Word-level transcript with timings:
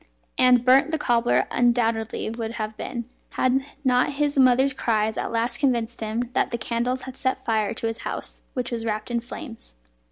And 0.35 0.65
burnt 0.65 0.89
the 0.89 0.97
cobbler 0.97 1.45
undoubtedly 1.51 2.27
would 2.31 2.53
have 2.53 2.75
been, 2.75 3.07
had 3.33 3.59
not 3.85 4.13
his 4.13 4.35
mother's 4.35 4.73
cries 4.73 5.15
at 5.15 5.31
last 5.31 5.59
convinced 5.59 6.01
him 6.01 6.31
that 6.33 6.49
the 6.49 6.57
candles 6.57 7.03
had 7.03 7.15
set 7.15 7.37
fire 7.45 7.75
to 7.75 7.85
his 7.85 7.99
house, 7.99 8.41
which 8.55 8.71
was 8.71 8.83
wrapped 8.83 9.11
in 9.11 9.19
flames. 9.19 9.75